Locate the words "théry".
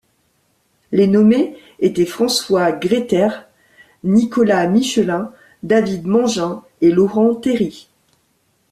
7.35-7.87